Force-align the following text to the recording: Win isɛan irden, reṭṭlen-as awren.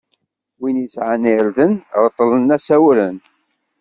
Win 0.59 0.81
isɛan 0.85 1.23
irden, 1.33 1.73
reṭṭlen-as 2.03 2.67
awren. 2.75 3.17